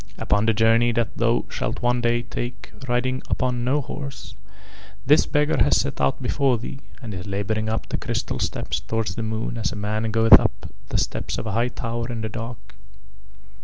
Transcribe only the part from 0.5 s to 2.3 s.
journey that thou shalt one day